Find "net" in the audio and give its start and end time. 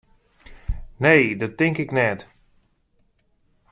1.91-2.27